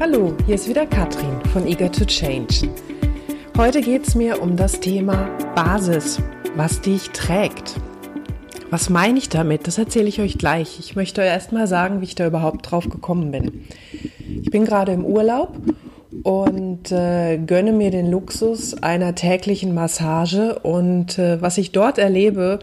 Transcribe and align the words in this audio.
Hallo, 0.00 0.32
hier 0.46 0.54
ist 0.54 0.66
wieder 0.66 0.86
Katrin 0.86 1.44
von 1.52 1.66
Eager 1.66 1.92
to 1.92 2.06
Change. 2.06 2.70
Heute 3.58 3.82
geht 3.82 4.08
es 4.08 4.14
mir 4.14 4.40
um 4.40 4.56
das 4.56 4.80
Thema 4.80 5.28
Basis, 5.54 6.22
was 6.56 6.80
dich 6.80 7.10
trägt. 7.10 7.76
Was 8.70 8.88
meine 8.88 9.18
ich 9.18 9.28
damit? 9.28 9.66
Das 9.66 9.76
erzähle 9.76 10.08
ich 10.08 10.22
euch 10.22 10.38
gleich. 10.38 10.78
Ich 10.78 10.96
möchte 10.96 11.20
euch 11.20 11.26
erst 11.26 11.52
mal 11.52 11.66
sagen, 11.66 12.00
wie 12.00 12.06
ich 12.06 12.14
da 12.14 12.26
überhaupt 12.26 12.70
drauf 12.70 12.88
gekommen 12.88 13.30
bin. 13.30 13.66
Ich 14.42 14.50
bin 14.50 14.64
gerade 14.64 14.92
im 14.92 15.04
Urlaub 15.04 15.54
und 16.22 16.90
äh, 16.90 17.36
gönne 17.36 17.72
mir 17.72 17.90
den 17.90 18.10
Luxus 18.10 18.82
einer 18.82 19.14
täglichen 19.14 19.74
Massage. 19.74 20.60
Und 20.60 21.18
äh, 21.18 21.42
was 21.42 21.58
ich 21.58 21.72
dort 21.72 21.98
erlebe, 21.98 22.60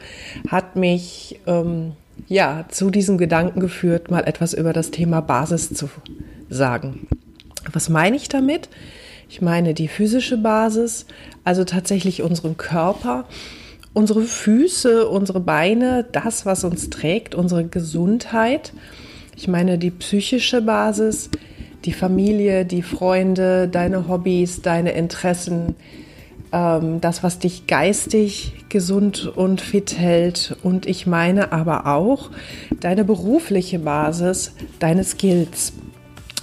hat 0.49 0.75
mich 0.75 1.39
ähm, 1.45 1.91
ja 2.27 2.66
zu 2.70 2.90
diesem 2.90 3.20
Gedanken 3.20 3.59
geführt, 3.59 4.09
mal 4.09 4.23
etwas 4.23 4.55
über 4.55 4.73
das 4.73 4.90
Thema 4.90 5.22
Basis 5.22 5.72
zu 5.72 5.88
sagen. 6.49 7.08
Was 7.71 7.89
meine 7.89 8.16
ich 8.16 8.30
damit? 8.30 8.70
Ich 9.30 9.41
meine 9.41 9.73
die 9.73 9.88
physische 9.88 10.38
Basis, 10.38 11.05
also 11.44 11.63
tatsächlich 11.63 12.21
unseren 12.21 12.55
Körper, 12.57 13.26
unsere 13.93 14.21
Füße, 14.21 15.07
unsere 15.07 15.40
Beine, 15.40 16.05
das, 16.12 16.45
was 16.45 16.63
uns 16.63 16.90
trägt, 16.90 17.35
unsere 17.35 17.66
Gesundheit. 17.66 18.71
Ich 19.35 19.48
meine 19.48 19.77
die 19.77 19.91
psychische 19.91 20.62
Basis, 20.62 21.30
die 21.85 21.93
Familie, 21.93 22.66
die 22.66 22.84
Freunde, 22.84 23.68
deine 23.68 24.07
Hobbys, 24.07 24.62
deine 24.62 24.91
Interessen, 24.91 25.76
ähm, 26.52 27.02
das, 27.02 27.23
was 27.23 27.40
dich 27.40 27.68
geistig 27.68 28.54
gesund 28.70 29.31
und 29.35 29.62
fit 29.62 29.98
hält. 29.98 30.55
Und 30.63 30.85
ich 30.85 31.07
meine 31.07 31.52
aber 31.52 31.88
auch 31.88 32.31
deine 32.79 33.04
berufliche 33.04 33.79
Basis, 33.79 34.54
deine 34.79 35.04
Skills. 35.04 35.73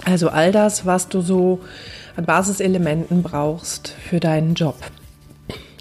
Also 0.05 0.29
all 0.29 0.51
das, 0.51 0.85
was 0.85 1.09
du 1.09 1.21
so 1.21 1.61
an 2.15 2.25
Basiselementen 2.25 3.23
brauchst 3.23 3.89
für 3.89 4.19
deinen 4.19 4.53
Job. 4.53 4.75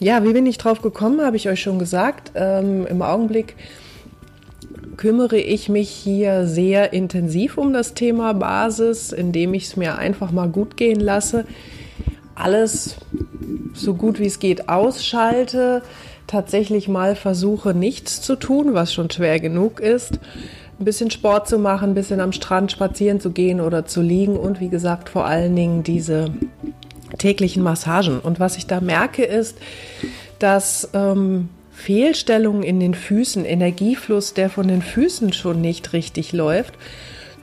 Ja, 0.01 0.25
wie 0.25 0.33
bin 0.33 0.47
ich 0.47 0.59
drauf 0.59 0.83
gekommen, 0.83 1.21
habe 1.21 1.37
ich 1.37 1.49
euch 1.49 1.61
schon 1.61 1.79
gesagt. 1.79 2.33
Ähm, 2.35 2.87
Im 2.87 3.03
Augenblick 3.03 3.55
kümmere 4.97 5.37
ich 5.37 5.69
mich 5.69 5.91
hier 5.91 6.47
sehr 6.47 6.93
intensiv 6.93 7.59
um 7.59 7.73
das 7.73 7.95
Thema 7.95 8.33
Basis, 8.33 9.13
indem 9.13 9.55
ich 9.55 9.65
es 9.65 9.77
mir 9.77 9.99
einfach 9.99 10.33
mal 10.33 10.49
gut 10.49 10.77
gehen 10.77 11.01
lasse. 11.01 11.45
Alles 12.35 12.97
so 13.75 13.95
gut 13.95 14.19
wie 14.19 14.27
es 14.27 14.39
geht 14.39 14.69
ausschalte, 14.69 15.83
tatsächlich 16.27 16.89
mal 16.89 17.15
versuche 17.15 17.75
nichts 17.75 18.23
zu 18.23 18.37
tun, 18.37 18.73
was 18.73 18.93
schon 18.93 19.11
schwer 19.11 19.39
genug 19.39 19.81
ist 19.81 20.19
ein 20.79 20.85
bisschen 20.85 21.11
Sport 21.11 21.49
zu 21.49 21.59
machen, 21.59 21.91
ein 21.91 21.95
bisschen 21.95 22.21
am 22.21 22.33
Strand 22.33 22.73
spazieren 22.73 23.21
zu 23.21 23.31
gehen 23.31 23.61
oder 23.61 23.87
zu 23.87 24.03
liegen 24.03 24.37
und 24.37 24.61
wie 24.61 24.69
gesagt 24.69 25.09
vor 25.09 25.25
allen 25.25 25.55
Dingen 25.55 25.83
diese 25.83 26.33
täglichen 27.19 27.63
Massagen. 27.63 28.19
Und 28.19 28.41
was 28.41 28.57
ich 28.57 28.67
da 28.67 28.81
merke 28.81 29.25
ist, 29.25 29.59
dass 30.39 30.91
ähm, 30.95 31.49
Fehlstellungen 31.73 32.63
in 32.63 32.81
den 32.81 32.95
Füßen, 32.95 33.45
Energiefluss, 33.45 34.35
der 34.35 34.51
von 34.51 34.69
den 34.69 34.83
Füßen 34.83 35.33
schon 35.33 35.61
nicht 35.61 35.93
richtig 35.93 36.33
läuft, 36.33 36.75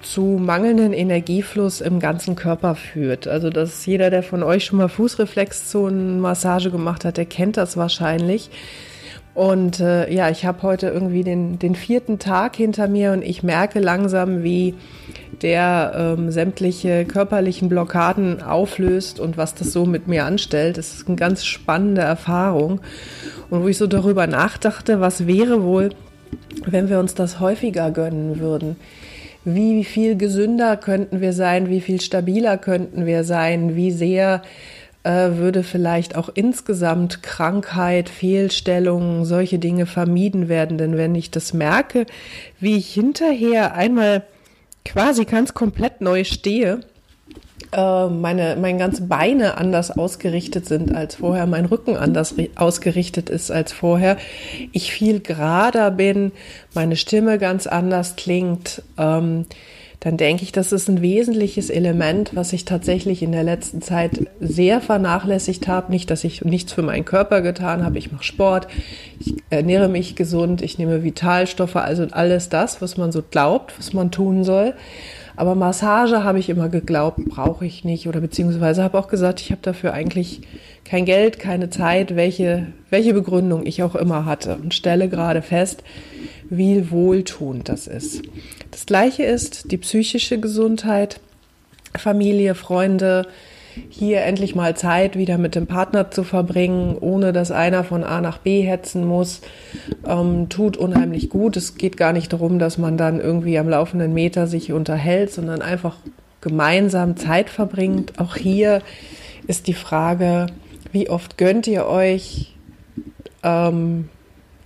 zu 0.02 0.22
mangelnden 0.22 0.94
Energiefluss 0.94 1.80
im 1.80 2.00
ganzen 2.00 2.36
Körper 2.36 2.76
führt. 2.76 3.28
Also 3.28 3.50
dass 3.50 3.86
jeder, 3.86 4.10
der 4.10 4.24
von 4.24 4.44
euch 4.44 4.66
schon 4.66 4.80
mal 4.80 4.90
Fußreflexzonenmassage 4.90 6.72
gemacht 6.72 7.06
hat, 7.06 7.18
der 7.18 7.26
kennt 7.26 7.58
das 7.58 7.78
wahrscheinlich 7.78 8.50
und 9.34 9.80
äh, 9.80 10.14
ja, 10.14 10.30
ich 10.30 10.46
habe 10.46 10.62
heute 10.64 10.88
irgendwie 10.88 11.24
den, 11.24 11.58
den 11.58 11.76
vierten 11.76 12.20
Tag 12.20 12.56
hinter 12.58 12.88
mir 12.88 13.14
und 13.14 13.24
ich 13.24 13.44
merke 13.44 13.80
langsam, 13.80 14.44
wie 14.44 14.76
der 15.42 15.94
ähm, 15.96 16.32
sämtliche 16.32 17.06
körperlichen 17.06 17.70
Blockaden 17.70 18.42
auflöst 18.42 19.20
und 19.20 19.38
was 19.38 19.56
das 19.56 19.72
so 19.72 19.86
mit 19.86 20.08
mir 20.08 20.26
anstellt. 20.26 20.78
Das 20.78 20.94
ist 20.94 21.08
eine 21.08 21.16
ganz 21.16 21.46
spannende 21.46 22.02
Erfahrung. 22.02 22.82
Und 23.50 23.64
wo 23.64 23.68
ich 23.68 23.78
so 23.78 23.88
darüber 23.88 24.28
nachdachte, 24.28 25.00
was 25.00 25.28
wäre 25.28 25.64
wohl, 25.64 25.92
wenn 26.66 26.90
wir 26.90 27.00
uns 27.00 27.16
das 27.16 27.40
häufiger 27.40 27.90
gönnen 27.92 28.40
würden? 28.40 28.76
Wie 29.44 29.84
viel 29.86 30.18
gesünder 30.18 30.78
könnten 30.78 31.22
wir 31.22 31.34
sein? 31.34 31.70
Wie 31.70 31.82
viel 31.82 32.02
stabiler 32.02 32.58
könnten 32.58 33.06
wir 33.06 33.24
sein? 33.24 33.76
Wie 33.76 33.92
sehr 33.92 34.44
würde 35.10 35.64
vielleicht 35.64 36.16
auch 36.16 36.30
insgesamt 36.34 37.24
Krankheit, 37.24 38.10
Fehlstellungen, 38.10 39.26
solche 39.26 39.60
Dinge 39.60 39.86
vermieden 39.86 40.48
werden. 40.48 40.78
Denn 40.78 40.98
wenn 40.98 41.16
ich 41.16 41.32
das 41.32 41.54
merke, 41.54 42.06
wie 42.60 42.78
ich 42.78 42.94
hinterher 42.94 43.74
einmal 43.74 44.24
quasi 44.86 45.26
ganz 45.26 45.54
komplett 45.54 46.02
neu 46.02 46.24
stehe, 46.24 46.82
äh, 47.72 48.08
meine, 48.08 48.58
meine 48.60 48.78
ganzen 48.78 49.08
Beine 49.08 49.58
anders 49.58 49.92
ausgerichtet 49.98 50.66
sind 50.66 50.94
als 50.94 51.16
vorher, 51.16 51.46
mein 51.48 51.66
Rücken 51.66 51.96
anders 51.96 52.36
ausgerichtet 52.56 53.30
ist 53.30 53.50
als 53.50 53.72
vorher, 53.72 54.18
ich 54.72 54.92
viel 54.92 55.20
gerader 55.22 55.92
bin, 55.92 56.32
meine 56.74 56.96
Stimme 56.96 57.38
ganz 57.38 57.68
anders 57.68 58.16
klingt, 58.18 58.82
ähm, 58.98 59.46
dann 60.02 60.18
denke 60.18 60.42
ich, 60.42 60.52
das 60.52 60.72
ist 60.72 60.90
ein 60.90 61.04
wesentliches 61.04 61.70
Element, 61.70 62.32
was 62.36 62.54
ich 62.54 62.66
tatsächlich 62.66 63.22
in 63.22 63.32
der 63.32 63.44
letzten 63.44 63.84
Zeit 63.84 64.28
sehr 64.40 64.82
vernachlässigt 64.82 65.68
habe. 65.68 65.92
Nicht, 65.92 66.10
dass 66.10 66.24
ich 66.24 66.44
nichts 66.44 66.74
für 66.74 66.82
meinen 66.82 67.06
Körper 67.06 67.42
getan 67.42 67.86
habe. 67.86 68.00
Ich 68.00 68.12
mache 68.12 68.24
Sport, 68.24 68.68
ich 69.20 69.36
ernähre 69.52 69.90
mich 69.90 70.16
gesund, 70.16 70.64
ich 70.64 70.80
nehme 70.80 71.04
Vitalstoffe, 71.04 71.76
also 71.76 72.08
alles 72.10 72.50
das, 72.50 72.82
was 72.82 72.98
man 72.98 73.12
so 73.12 73.22
glaubt, 73.22 73.78
was 73.78 73.94
man 73.94 74.10
tun 74.10 74.44
soll. 74.44 74.74
Aber 75.36 75.54
Massage 75.54 76.24
habe 76.24 76.40
ich 76.40 76.50
immer 76.50 76.70
geglaubt, 76.70 77.20
brauche 77.26 77.68
ich 77.68 77.84
nicht 77.84 78.08
oder 78.08 78.22
beziehungsweise 78.22 78.82
habe 78.84 78.98
auch 78.98 79.08
gesagt, 79.08 79.40
ich 79.40 79.52
habe 79.52 79.62
dafür 79.62 79.94
eigentlich 79.94 80.42
kein 80.84 81.06
Geld, 81.06 81.38
keine 81.38 81.70
Zeit, 81.70 82.16
welche, 82.16 82.68
welche 82.90 83.14
Begründung 83.14 83.68
ich 83.68 83.84
auch 83.84 83.94
immer 83.94 84.26
hatte 84.26 84.56
und 84.56 84.74
stelle 84.74 85.10
gerade 85.10 85.44
fest, 85.44 85.84
wie 86.50 86.90
wohltuend 86.90 87.70
das 87.70 87.86
ist. 87.86 88.24
Das 88.72 88.86
gleiche 88.86 89.24
ist 89.24 89.72
die 89.72 89.78
psychische 89.78 90.40
Gesundheit, 90.40 91.20
Familie, 91.98 92.56
Freunde, 92.56 93.28
hier 93.90 94.22
endlich 94.22 94.56
mal 94.56 94.76
Zeit 94.76 95.16
wieder 95.18 95.38
mit 95.38 95.56
dem 95.56 95.68
Partner 95.68 96.12
zu 96.12 96.24
verbringen, 96.24 96.98
ohne 97.00 97.32
dass 97.32 97.52
einer 97.52 97.84
von 97.84 98.04
A 98.04 98.22
nach 98.22 98.38
B 98.40 98.62
hetzen 98.62 99.06
muss, 99.06 99.42
ähm, 100.06 100.50
tut 100.50 100.78
unheimlich 100.78 101.30
gut. 101.30 101.58
Es 101.58 101.76
geht 101.76 101.98
gar 101.98 102.14
nicht 102.14 102.34
darum, 102.34 102.60
dass 102.60 102.78
man 102.78 102.98
dann 102.98 103.20
irgendwie 103.20 103.58
am 103.58 103.70
laufenden 103.70 104.14
Meter 104.14 104.48
sich 104.48 104.74
unterhält, 104.74 105.32
sondern 105.32 105.62
einfach 105.62 105.98
gemeinsam 106.42 107.18
Zeit 107.18 107.50
verbringt. 107.50 108.20
Auch 108.20 108.36
hier 108.36 108.82
ist 109.48 109.68
die 109.68 109.74
Frage, 109.74 110.48
wie 110.92 111.10
oft 111.10 111.38
gönnt 111.38 111.68
ihr 111.68 111.86
euch 111.86 112.56
ähm, 113.44 114.10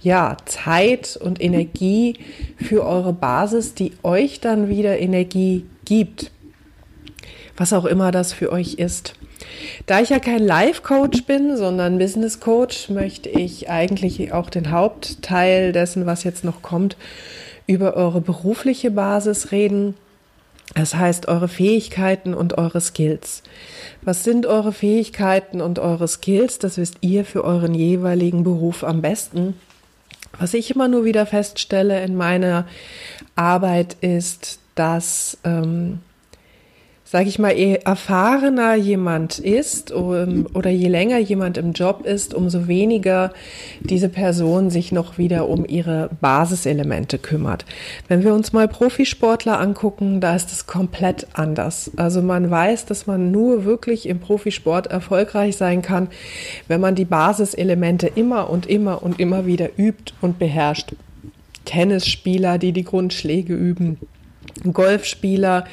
ja, 0.05 0.37
Zeit 0.45 1.17
und 1.17 1.41
Energie 1.41 2.19
für 2.57 2.85
eure 2.85 3.11
Basis, 3.11 3.73
die 3.73 3.93
euch 4.03 4.39
dann 4.39 4.69
wieder 4.69 4.99
Energie 4.99 5.65
gibt. 5.83 6.31
Was 7.57 7.73
auch 7.73 7.85
immer 7.85 8.11
das 8.11 8.31
für 8.31 8.51
euch 8.51 8.75
ist. 8.75 9.15
Da 9.87 10.01
ich 10.01 10.09
ja 10.09 10.19
kein 10.19 10.45
Life-Coach 10.45 11.25
bin, 11.25 11.57
sondern 11.57 11.97
Business-Coach, 11.97 12.89
möchte 12.89 13.29
ich 13.29 13.67
eigentlich 13.69 14.31
auch 14.31 14.51
den 14.51 14.69
Hauptteil 14.69 15.71
dessen, 15.71 16.05
was 16.05 16.23
jetzt 16.23 16.43
noch 16.43 16.61
kommt, 16.61 16.97
über 17.65 17.95
eure 17.95 18.21
berufliche 18.21 18.91
Basis 18.91 19.51
reden. 19.51 19.95
Das 20.75 20.93
heißt, 20.93 21.27
eure 21.27 21.47
Fähigkeiten 21.47 22.35
und 22.35 22.59
eure 22.59 22.79
Skills. 22.79 23.41
Was 24.03 24.23
sind 24.23 24.45
eure 24.45 24.71
Fähigkeiten 24.71 25.61
und 25.61 25.79
eure 25.79 26.07
Skills? 26.07 26.59
Das 26.59 26.77
wisst 26.77 26.97
ihr 27.01 27.25
für 27.25 27.43
euren 27.43 27.73
jeweiligen 27.73 28.43
Beruf 28.43 28.83
am 28.83 29.01
besten. 29.01 29.55
Was 30.39 30.53
ich 30.53 30.71
immer 30.71 30.87
nur 30.87 31.05
wieder 31.05 31.25
feststelle 31.25 32.03
in 32.03 32.15
meiner 32.15 32.67
Arbeit 33.35 33.97
ist, 34.01 34.59
dass 34.75 35.37
ähm, 35.43 35.99
sage 37.07 37.29
ich 37.29 37.37
mal, 37.37 37.55
je 37.55 37.75
erfahrener 37.85 38.73
jemand 38.73 39.37
ist 39.37 39.93
oder 39.93 40.71
je 40.71 40.87
länger 40.87 41.19
jemand 41.19 41.57
im 41.57 41.73
Job 41.73 42.03
ist, 42.03 42.33
umso 42.33 42.67
weniger 42.67 43.31
diese 43.79 44.09
Person 44.09 44.71
sich 44.71 44.91
noch 44.91 45.19
wieder 45.19 45.47
um 45.47 45.65
ihre 45.65 46.09
Basiselemente 46.19 47.19
kümmert. 47.19 47.63
Wenn 48.07 48.23
wir 48.23 48.33
uns 48.33 48.53
mal 48.53 48.67
Profisportler 48.67 49.59
angucken, 49.59 50.19
da 50.19 50.35
ist 50.35 50.51
es 50.51 50.65
komplett 50.65 51.27
anders. 51.33 51.91
Also 51.95 52.23
man 52.23 52.49
weiß, 52.49 52.87
dass 52.87 53.05
man 53.05 53.29
nur 53.29 53.65
wirklich 53.65 54.09
im 54.09 54.19
Profisport 54.19 54.87
erfolgreich 54.87 55.57
sein 55.57 55.83
kann, 55.83 56.07
wenn 56.67 56.81
man 56.81 56.95
die 56.95 57.05
Basiselemente 57.05 58.07
immer 58.07 58.49
und 58.49 58.65
immer 58.65 59.03
und 59.03 59.19
immer 59.19 59.45
wieder 59.45 59.69
übt 59.77 60.13
und 60.21 60.39
beherrscht. 60.39 60.95
Tennisspieler, 61.65 62.57
die 62.57 62.71
die 62.71 62.83
Grundschläge 62.83 63.53
üben 63.53 63.99
Golfspieler, 64.71 65.65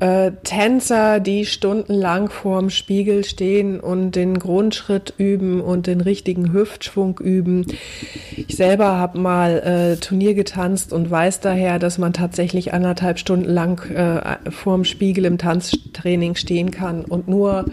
äh, 0.00 0.32
Tänzer, 0.42 1.20
die 1.20 1.44
stundenlang 1.44 2.30
vorm 2.30 2.70
Spiegel 2.70 3.24
stehen 3.24 3.80
und 3.80 4.12
den 4.12 4.38
Grundschritt 4.38 5.14
üben 5.18 5.60
und 5.60 5.86
den 5.86 6.00
richtigen 6.00 6.52
Hüftschwung 6.52 7.18
üben. 7.18 7.66
Ich 8.36 8.56
selber 8.56 8.96
habe 8.96 9.18
mal 9.18 9.58
äh, 9.58 9.96
Turnier 9.96 10.34
getanzt 10.34 10.92
und 10.92 11.10
weiß 11.10 11.40
daher, 11.40 11.78
dass 11.78 11.98
man 11.98 12.12
tatsächlich 12.12 12.72
anderthalb 12.72 13.18
Stunden 13.18 13.48
lang 13.48 13.90
äh, 13.90 14.50
vorm 14.50 14.84
Spiegel 14.84 15.24
im 15.26 15.38
Tanztraining 15.38 16.34
stehen 16.34 16.70
kann 16.70 17.04
und 17.04 17.28
nur 17.28 17.66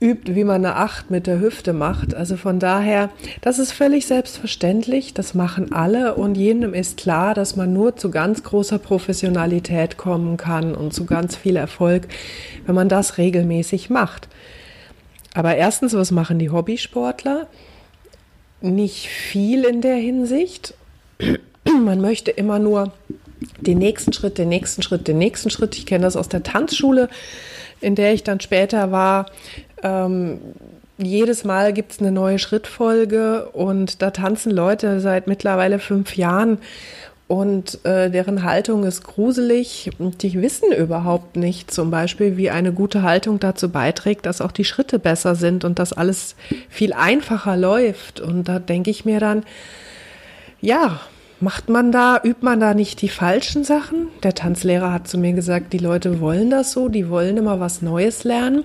übt, 0.00 0.34
wie 0.34 0.44
man 0.44 0.64
eine 0.64 0.76
Acht 0.76 1.10
mit 1.10 1.26
der 1.26 1.40
Hüfte 1.40 1.72
macht. 1.72 2.14
Also 2.14 2.36
von 2.36 2.58
daher, 2.58 3.10
das 3.40 3.58
ist 3.58 3.72
völlig 3.72 4.06
selbstverständlich, 4.06 5.14
das 5.14 5.34
machen 5.34 5.72
alle 5.72 6.14
und 6.14 6.36
jedem 6.36 6.74
ist 6.74 6.98
klar, 6.98 7.34
dass 7.34 7.56
man 7.56 7.72
nur 7.72 7.96
zu 7.96 8.10
ganz 8.10 8.42
großer 8.42 8.78
Professionalität 8.78 9.96
kommen 9.96 10.36
kann 10.36 10.74
und 10.74 10.92
zu 10.92 11.06
ganz 11.06 11.34
viel 11.36 11.56
Erfolg, 11.56 12.08
wenn 12.66 12.74
man 12.74 12.88
das 12.88 13.16
regelmäßig 13.16 13.88
macht. 13.88 14.28
Aber 15.34 15.54
erstens, 15.56 15.94
was 15.94 16.10
machen 16.10 16.38
die 16.38 16.50
Hobbysportler? 16.50 17.46
Nicht 18.60 19.08
viel 19.08 19.64
in 19.64 19.80
der 19.80 19.96
Hinsicht. 19.96 20.74
Man 21.64 22.00
möchte 22.00 22.30
immer 22.30 22.58
nur 22.58 22.92
den 23.60 23.78
nächsten 23.78 24.12
Schritt, 24.12 24.38
den 24.38 24.48
nächsten 24.48 24.82
Schritt, 24.82 25.08
den 25.08 25.18
nächsten 25.18 25.50
Schritt. 25.50 25.76
Ich 25.76 25.86
kenne 25.86 26.04
das 26.04 26.16
aus 26.16 26.28
der 26.28 26.42
Tanzschule, 26.42 27.08
in 27.80 27.94
der 27.94 28.14
ich 28.14 28.24
dann 28.24 28.40
später 28.40 28.90
war. 28.92 29.26
Ähm, 29.86 30.40
jedes 30.98 31.44
Mal 31.44 31.72
gibt 31.72 31.92
es 31.92 32.00
eine 32.00 32.10
neue 32.10 32.38
Schrittfolge 32.38 33.48
und 33.52 34.00
da 34.02 34.10
tanzen 34.10 34.50
Leute 34.50 35.00
seit 35.00 35.26
mittlerweile 35.26 35.78
fünf 35.78 36.16
Jahren 36.16 36.58
und 37.28 37.84
äh, 37.84 38.08
deren 38.08 38.44
Haltung 38.44 38.84
ist 38.84 39.02
gruselig 39.02 39.90
und 39.98 40.22
die 40.22 40.40
wissen 40.40 40.72
überhaupt 40.72 41.36
nicht 41.36 41.70
zum 41.72 41.90
Beispiel, 41.90 42.36
wie 42.36 42.50
eine 42.50 42.72
gute 42.72 43.02
Haltung 43.02 43.40
dazu 43.40 43.68
beiträgt, 43.68 44.26
dass 44.26 44.40
auch 44.40 44.52
die 44.52 44.64
Schritte 44.64 44.98
besser 44.98 45.34
sind 45.34 45.64
und 45.64 45.78
dass 45.78 45.92
alles 45.92 46.36
viel 46.68 46.92
einfacher 46.92 47.56
läuft. 47.56 48.20
Und 48.20 48.44
da 48.44 48.60
denke 48.60 48.90
ich 48.90 49.04
mir 49.04 49.18
dann, 49.18 49.42
ja, 50.60 51.00
macht 51.40 51.68
man 51.68 51.90
da, 51.90 52.20
übt 52.22 52.44
man 52.44 52.60
da 52.60 52.74
nicht 52.74 53.02
die 53.02 53.08
falschen 53.08 53.64
Sachen? 53.64 54.06
Der 54.22 54.34
Tanzlehrer 54.34 54.92
hat 54.92 55.08
zu 55.08 55.18
mir 55.18 55.32
gesagt, 55.32 55.72
die 55.72 55.78
Leute 55.78 56.20
wollen 56.20 56.48
das 56.48 56.70
so, 56.70 56.88
die 56.88 57.10
wollen 57.10 57.36
immer 57.36 57.58
was 57.58 57.82
Neues 57.82 58.22
lernen 58.22 58.62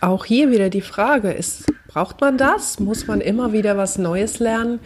auch 0.00 0.24
hier 0.24 0.50
wieder 0.50 0.70
die 0.70 0.80
Frage, 0.80 1.30
ist, 1.30 1.64
braucht 1.88 2.20
man 2.20 2.38
das? 2.38 2.78
Muss 2.78 3.06
man 3.06 3.20
immer 3.20 3.52
wieder 3.52 3.76
was 3.76 3.98
Neues 3.98 4.38
lernen? 4.38 4.78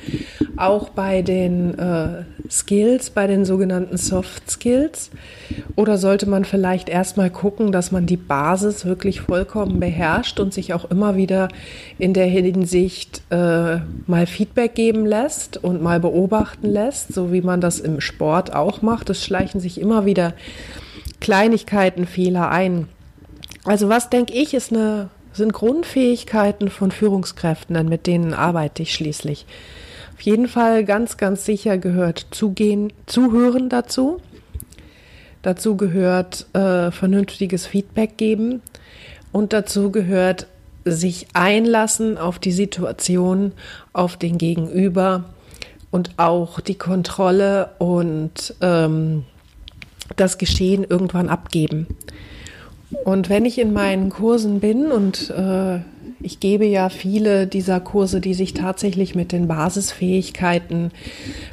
Auch 0.56 0.91
bei 0.91 1.23
den 1.23 1.79
äh, 1.79 2.25
Skills, 2.50 3.11
bei 3.11 3.26
den 3.26 3.44
sogenannten 3.44 3.97
Soft 3.97 4.50
Skills? 4.50 5.11
Oder 5.76 5.99
sollte 5.99 6.29
man 6.29 6.44
vielleicht 6.44 6.88
erstmal 6.88 7.31
gucken, 7.31 7.73
dass 7.73 7.93
man 7.93 8.06
die 8.06 8.17
Basis 8.17 8.85
wirklich 8.87 9.20
vollkommen 9.20 9.81
beherrscht 9.81 10.41
und 10.41 10.55
sich 10.55 10.73
auch 10.73 10.91
immer 10.91 11.17
wieder 11.17 11.49
in 11.99 12.15
der 12.15 12.26
Hinsicht 12.26 13.23
äh, 13.31 13.79
mal 14.06 14.26
Feedback 14.26 14.75
geben 14.75 15.05
lässt 15.05 15.62
und 15.62 15.82
mal 15.82 16.00
beobachten 16.00 16.69
lässt, 16.69 17.12
so 17.12 17.32
wie 17.32 17.43
man 17.43 17.61
das 17.61 17.81
im 17.81 18.00
Sport 18.00 18.55
auch 18.55 18.81
macht? 18.81 19.11
Es 19.11 19.25
schleichen 19.25 19.61
sich 19.61 19.81
immer 19.81 20.06
wieder 20.06 20.35
Kleinigkeiten, 21.20 22.06
Fehler 22.06 22.50
ein. 22.50 22.88
Also 23.64 23.88
was 23.88 24.11
denke 24.11 24.32
ich, 24.32 24.55
ist 24.55 24.73
eine, 24.73 25.09
sind 25.32 25.53
Grundfähigkeiten 25.53 26.69
von 26.69 26.91
Führungskräften, 26.91 27.75
denn 27.75 27.88
mit 27.88 28.06
denen 28.06 28.35
arbeite 28.35 28.82
ich 28.82 28.94
schließlich. 28.94 29.47
Auf 30.14 30.20
jeden 30.23 30.49
Fall 30.49 30.85
ganz, 30.85 31.17
ganz 31.17 31.44
sicher 31.44 31.79
gehört 31.79 32.26
Zugehen, 32.31 32.93
Zuhören 33.06 33.69
dazu. 33.69 34.20
Dazu 35.43 35.76
gehört 35.76 36.47
äh, 36.55 36.91
vernünftiges 36.91 37.67
Feedback 37.67 38.17
geben 38.17 38.62
und 39.32 39.53
dazu 39.53 39.91
gehört 39.91 40.47
sich 40.85 41.26
einlassen 41.32 42.19
auf 42.19 42.38
die 42.38 42.53
Situation, 42.53 43.53
auf 43.93 44.17
den 44.17 44.38
Gegenüber 44.38 45.25
und 45.91 46.11
auch 46.17 46.61
die 46.61 46.76
Kontrolle 46.76 47.70
und 47.79 48.55
ähm, 48.61 49.25
das 50.17 50.38
Geschehen 50.38 50.85
irgendwann 50.85 51.29
abgeben. 51.29 51.87
Und 53.05 53.29
wenn 53.29 53.44
ich 53.44 53.59
in 53.59 53.73
meinen 53.73 54.11
Kursen 54.11 54.61
bin 54.61 54.93
und 54.93 55.31
äh, 55.31 55.79
ich 56.21 56.41
gebe 56.41 56.65
ja 56.65 56.89
viele 56.89 57.47
dieser 57.47 57.81
Kurse, 57.81 58.21
die 58.21 58.35
sich 58.35 58.55
tatsächlich 58.55 59.15
mit 59.15 59.33
den 59.33 59.49
Basisfähigkeiten 59.49 60.93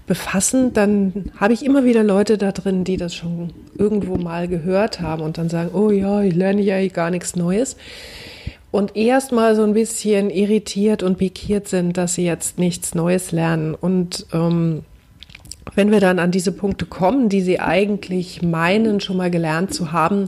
befassen, 0.06 0.74
dann 0.74 1.32
habe 1.38 1.54
ich 1.54 1.66
immer 1.66 1.86
wieder 1.86 2.04
Leute 2.04 2.38
da 2.38 2.52
drin, 2.52 2.84
die 2.84 2.98
das 2.98 3.16
schon 3.16 3.52
irgendwo 3.78 4.16
mal 4.16 4.48
gehört 4.48 5.02
haben 5.02 5.24
und 5.24 5.38
dann 5.38 5.50
sagen, 5.50 5.72
oh 5.74 5.90
ja, 5.90 6.22
ich 6.22 6.36
lerne 6.36 6.62
ja 6.62 6.86
gar 6.88 7.10
nichts 7.10 7.36
Neues. 7.36 7.78
Und 8.72 8.96
erst 8.96 9.32
mal 9.32 9.56
so 9.56 9.64
ein 9.64 9.74
bisschen 9.74 10.30
irritiert 10.30 11.02
und 11.02 11.18
pikiert 11.18 11.68
sind, 11.68 11.98
dass 11.98 12.14
sie 12.14 12.26
jetzt 12.26 12.60
nichts 12.60 12.94
Neues 12.94 13.32
lernen. 13.32 13.74
Und 13.74 14.28
ähm, 14.32 14.84
wenn 15.74 15.90
wir 15.90 16.00
dann 16.00 16.20
an 16.20 16.30
diese 16.30 16.52
Punkte 16.52 16.86
kommen, 16.86 17.30
die 17.30 17.42
sie 17.42 17.60
eigentlich 17.60 18.44
meinen, 18.44 19.00
schon 19.00 19.18
mal 19.18 19.32
gelernt 19.32 19.74
zu 19.74 19.92
haben, 19.92 20.28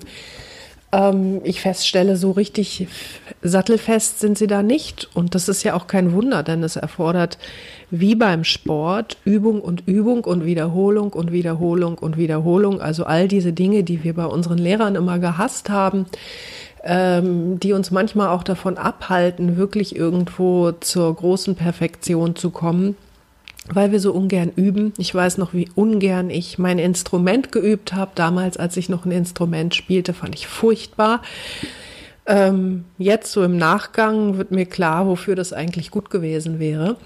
ähm, 0.91 1.41
ich 1.43 1.61
feststelle, 1.61 2.17
so 2.17 2.31
richtig 2.31 2.87
sattelfest 3.41 4.19
sind 4.19 4.37
sie 4.37 4.47
da 4.47 4.63
nicht. 4.63 5.09
Und 5.13 5.35
das 5.35 5.49
ist 5.49 5.63
ja 5.63 5.73
auch 5.73 5.87
kein 5.87 6.11
Wunder, 6.13 6.43
denn 6.43 6.63
es 6.63 6.75
erfordert 6.75 7.37
wie 7.89 8.15
beim 8.15 8.43
Sport 8.43 9.17
Übung 9.25 9.61
und 9.61 9.87
Übung 9.87 10.23
und 10.23 10.45
Wiederholung 10.45 11.13
und 11.13 11.31
Wiederholung 11.31 11.97
und 11.97 12.17
Wiederholung. 12.17 12.81
Also 12.81 13.05
all 13.05 13.27
diese 13.27 13.53
Dinge, 13.53 13.83
die 13.83 14.03
wir 14.03 14.13
bei 14.13 14.25
unseren 14.25 14.57
Lehrern 14.57 14.95
immer 14.95 15.19
gehasst 15.19 15.69
haben, 15.69 16.05
ähm, 16.83 17.59
die 17.59 17.73
uns 17.73 17.91
manchmal 17.91 18.29
auch 18.29 18.43
davon 18.43 18.77
abhalten, 18.77 19.57
wirklich 19.57 19.95
irgendwo 19.95 20.71
zur 20.71 21.15
großen 21.15 21.55
Perfektion 21.55 22.35
zu 22.35 22.49
kommen 22.49 22.95
weil 23.69 23.91
wir 23.91 23.99
so 23.99 24.11
ungern 24.11 24.51
üben. 24.55 24.93
Ich 24.97 25.13
weiß 25.13 25.37
noch, 25.37 25.53
wie 25.53 25.69
ungern 25.75 26.29
ich 26.29 26.57
mein 26.57 26.79
Instrument 26.79 27.51
geübt 27.51 27.93
habe. 27.93 28.11
Damals, 28.15 28.57
als 28.57 28.77
ich 28.77 28.89
noch 28.89 29.05
ein 29.05 29.11
Instrument 29.11 29.75
spielte, 29.75 30.13
fand 30.13 30.35
ich 30.35 30.47
furchtbar. 30.47 31.21
Ähm, 32.25 32.85
jetzt 32.97 33.31
so 33.31 33.43
im 33.43 33.57
Nachgang 33.57 34.37
wird 34.37 34.51
mir 34.51 34.65
klar, 34.65 35.07
wofür 35.07 35.35
das 35.35 35.53
eigentlich 35.53 35.91
gut 35.91 36.09
gewesen 36.09 36.59
wäre. 36.59 36.97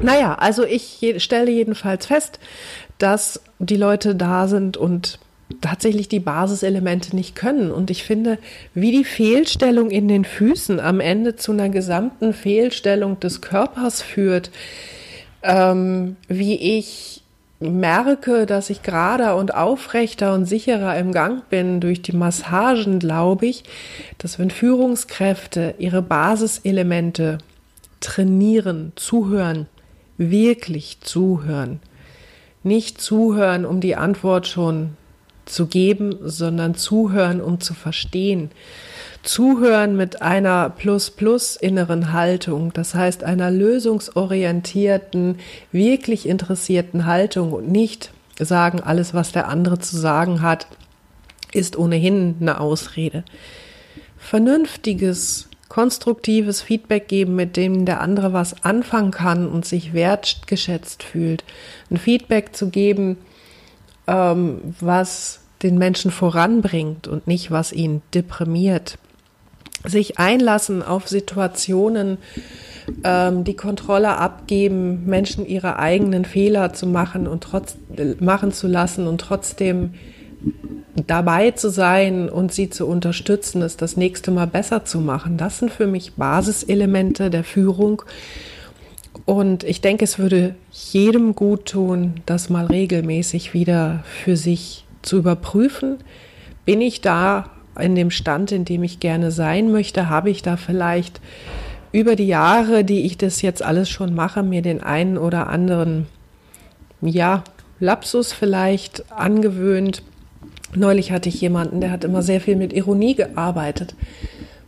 Naja, 0.00 0.34
also 0.34 0.64
ich 0.64 1.14
stelle 1.18 1.50
jedenfalls 1.50 2.06
fest, 2.06 2.38
dass 2.98 3.40
die 3.58 3.76
Leute 3.76 4.14
da 4.14 4.48
sind 4.48 4.76
und 4.76 5.18
tatsächlich 5.60 6.08
die 6.08 6.20
Basiselemente 6.20 7.16
nicht 7.16 7.34
können. 7.34 7.70
Und 7.70 7.90
ich 7.90 8.04
finde, 8.04 8.38
wie 8.74 8.92
die 8.92 9.04
Fehlstellung 9.04 9.90
in 9.90 10.06
den 10.08 10.24
Füßen 10.24 10.78
am 10.78 11.00
Ende 11.00 11.36
zu 11.36 11.52
einer 11.52 11.68
gesamten 11.68 12.32
Fehlstellung 12.32 13.18
des 13.20 13.40
Körpers 13.40 14.02
führt, 14.02 14.50
ähm, 15.42 16.16
wie 16.28 16.54
ich 16.78 17.22
merke, 17.60 18.46
dass 18.46 18.70
ich 18.70 18.82
gerader 18.82 19.36
und 19.36 19.54
aufrechter 19.54 20.32
und 20.32 20.44
sicherer 20.46 20.96
im 20.96 21.12
Gang 21.12 21.48
bin 21.48 21.80
durch 21.80 22.02
die 22.02 22.14
Massagen, 22.14 23.00
glaube 23.00 23.46
ich, 23.46 23.64
dass 24.18 24.38
wenn 24.38 24.50
Führungskräfte 24.50 25.74
ihre 25.78 26.02
Basiselemente 26.02 27.38
trainieren, 28.00 28.92
zuhören, 28.94 29.66
wirklich 30.18 31.00
zuhören, 31.00 31.80
nicht 32.62 33.00
zuhören, 33.00 33.64
um 33.64 33.80
die 33.80 33.96
Antwort 33.96 34.46
schon 34.46 34.96
zu 35.46 35.66
geben, 35.66 36.16
sondern 36.22 36.74
zuhören, 36.74 37.40
um 37.40 37.60
zu 37.60 37.74
verstehen, 37.74 38.50
Zuhören 39.22 39.96
mit 39.96 40.22
einer 40.22 40.70
plus-plus 40.70 41.56
inneren 41.56 42.12
Haltung, 42.12 42.72
das 42.72 42.94
heißt 42.94 43.24
einer 43.24 43.50
lösungsorientierten, 43.50 45.38
wirklich 45.72 46.26
interessierten 46.26 47.04
Haltung 47.04 47.52
und 47.52 47.70
nicht 47.70 48.10
sagen, 48.38 48.80
alles, 48.80 49.14
was 49.14 49.32
der 49.32 49.48
andere 49.48 49.80
zu 49.80 49.96
sagen 49.98 50.40
hat, 50.40 50.66
ist 51.52 51.76
ohnehin 51.76 52.36
eine 52.40 52.60
Ausrede. 52.60 53.24
Vernünftiges, 54.16 55.48
konstruktives 55.68 56.62
Feedback 56.62 57.08
geben, 57.08 57.34
mit 57.36 57.56
dem 57.56 57.84
der 57.84 58.00
andere 58.00 58.32
was 58.32 58.64
anfangen 58.64 59.10
kann 59.10 59.48
und 59.48 59.64
sich 59.64 59.92
wertgeschätzt 59.92 61.02
fühlt. 61.02 61.44
Ein 61.90 61.98
Feedback 61.98 62.54
zu 62.56 62.70
geben, 62.70 63.18
ähm, 64.06 64.60
was 64.80 65.40
den 65.62 65.76
Menschen 65.76 66.10
voranbringt 66.10 67.08
und 67.08 67.26
nicht, 67.26 67.50
was 67.50 67.72
ihn 67.72 68.00
deprimiert 68.14 68.96
sich 69.84 70.18
einlassen 70.18 70.82
auf 70.82 71.08
Situationen, 71.08 72.18
ähm, 73.04 73.44
die 73.44 73.56
Kontrolle 73.56 74.16
abgeben, 74.16 75.06
Menschen 75.06 75.46
ihre 75.46 75.78
eigenen 75.78 76.24
Fehler 76.24 76.72
zu 76.72 76.86
machen 76.86 77.26
und 77.26 77.42
trotz 77.42 77.76
machen 78.20 78.52
zu 78.52 78.66
lassen 78.66 79.06
und 79.06 79.20
trotzdem 79.20 79.94
dabei 81.06 81.50
zu 81.52 81.70
sein 81.70 82.28
und 82.28 82.52
sie 82.52 82.70
zu 82.70 82.86
unterstützen, 82.86 83.62
es 83.62 83.76
das 83.76 83.96
nächste 83.96 84.30
Mal 84.30 84.46
besser 84.46 84.84
zu 84.84 85.00
machen. 85.00 85.36
Das 85.36 85.58
sind 85.58 85.70
für 85.70 85.86
mich 85.86 86.14
Basiselemente 86.14 87.30
der 87.30 87.44
Führung. 87.44 88.02
Und 89.24 89.64
ich 89.64 89.80
denke, 89.80 90.04
es 90.04 90.18
würde 90.18 90.54
jedem 90.70 91.34
gut 91.34 91.66
tun, 91.66 92.20
das 92.26 92.50
mal 92.50 92.66
regelmäßig 92.66 93.52
wieder 93.52 94.04
für 94.04 94.36
sich 94.36 94.84
zu 95.02 95.18
überprüfen, 95.18 95.98
bin 96.64 96.80
ich 96.80 97.00
da 97.00 97.50
in 97.78 97.94
dem 97.94 98.10
Stand, 98.10 98.52
in 98.52 98.64
dem 98.64 98.82
ich 98.82 99.00
gerne 99.00 99.30
sein 99.30 99.70
möchte, 99.70 100.08
habe 100.08 100.30
ich 100.30 100.42
da 100.42 100.56
vielleicht 100.56 101.20
über 101.92 102.16
die 102.16 102.26
Jahre, 102.26 102.84
die 102.84 103.06
ich 103.06 103.16
das 103.16 103.42
jetzt 103.42 103.62
alles 103.62 103.88
schon 103.88 104.14
mache, 104.14 104.42
mir 104.42 104.62
den 104.62 104.82
einen 104.82 105.16
oder 105.16 105.48
anderen, 105.48 106.06
ja, 107.00 107.44
Lapsus 107.80 108.32
vielleicht 108.32 109.10
angewöhnt. 109.12 110.02
Neulich 110.74 111.12
hatte 111.12 111.28
ich 111.28 111.40
jemanden, 111.40 111.80
der 111.80 111.90
hat 111.90 112.04
immer 112.04 112.22
sehr 112.22 112.40
viel 112.40 112.56
mit 112.56 112.72
Ironie 112.72 113.14
gearbeitet 113.14 113.94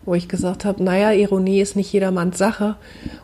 wo 0.04 0.14
ich 0.14 0.28
gesagt 0.28 0.64
habe, 0.64 0.82
naja, 0.82 1.12
Ironie 1.12 1.60
ist 1.60 1.76
nicht 1.76 1.92
jedermanns 1.92 2.38
Sache 2.38 2.76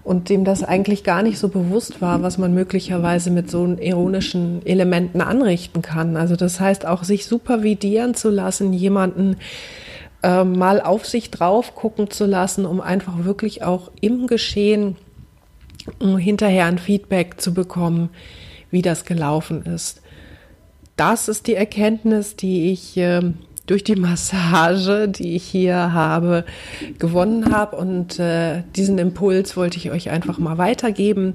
und 0.04 0.28
dem 0.28 0.45
das 0.45 0.62
eigentlich 0.62 1.04
gar 1.04 1.23
nicht 1.23 1.38
so 1.38 1.49
bewusst 1.49 2.02
war, 2.02 2.23
was 2.23 2.37
man 2.37 2.52
möglicherweise 2.52 3.30
mit 3.30 3.50
so 3.50 3.64
ironischen 3.66 4.64
Elementen 4.66 5.23
anrichten 5.23 5.80
kann. 5.80 6.16
Also 6.16 6.37
das 6.37 6.61
heißt 6.61 6.87
auch, 6.87 7.02
sich 7.02 7.26
supervidieren 7.26 8.14
zu 8.14 8.30
lassen, 8.30 8.75
jemanden 8.75 9.37
äh, 10.23 10.45
mal 10.45 10.83
auf 10.83 11.06
sich 11.06 11.30
drauf 11.30 11.75
gucken 11.75 12.11
zu 12.11 12.26
lassen, 12.26 12.66
um 12.66 12.80
einfach 12.80 13.25
wirklich 13.25 13.62
auch 13.62 13.90
im 14.00 14.26
Geschehen 14.26 14.97
hinterher 16.00 16.66
ein 16.66 16.78
Feedback 16.78 17.40
zu 17.40 17.54
bekommen, 17.54 18.11
wie 18.71 18.83
das 18.83 19.04
gelaufen 19.04 19.64
ist. 19.64 20.02
Das 20.97 21.28
ist 21.28 21.47
die 21.47 21.54
Erkenntnis, 21.54 22.37
die 22.37 22.73
ich 22.73 22.97
äh, 22.97 23.23
durch 23.67 23.85
die 23.85 23.97
Massage, 23.97 25.09
die 25.09 25.37
ich 25.37 25.45
hier 25.45 25.93
habe, 25.93 26.45
gewonnen 26.99 27.53
habe. 27.53 27.77
Und 27.77 28.19
äh, 28.19 28.63
diesen 28.75 28.99
Impuls 28.99 29.57
wollte 29.57 29.77
ich 29.77 29.91
euch 29.91 30.11
einfach 30.11 30.39
mal 30.39 30.59
weitergeben. 30.59 31.35